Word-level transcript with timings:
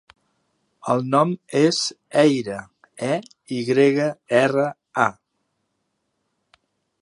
El 0.93 1.03
nom 1.15 1.33
és 1.59 1.81
Eyra: 2.21 2.57
e, 3.09 3.19
i 3.59 3.61
grega, 3.69 4.09
erra, 4.39 4.67
a. 5.05 6.59